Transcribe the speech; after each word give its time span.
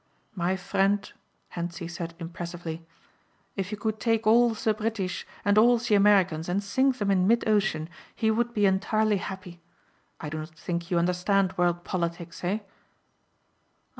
"My 0.33 0.55
friend," 0.55 1.13
Hentzi 1.49 1.87
said 1.87 2.15
impressively, 2.17 2.83
"if 3.55 3.69
he 3.69 3.75
could 3.75 3.99
take 3.99 4.25
all 4.25 4.49
the 4.55 4.73
British 4.73 5.27
and 5.45 5.59
all 5.59 5.77
the 5.77 5.93
Americans 5.93 6.49
and 6.49 6.63
sink 6.63 6.97
them 6.97 7.11
in 7.11 7.27
mid 7.27 7.47
ocean 7.47 7.87
he 8.15 8.31
would 8.31 8.51
be 8.51 8.65
entirely 8.65 9.17
happy. 9.17 9.61
I 10.19 10.29
do 10.29 10.39
not 10.39 10.57
think 10.57 10.89
you 10.89 10.97
understand 10.97 11.55
world 11.55 11.83
politics, 11.83 12.43
eh?" 12.43 12.61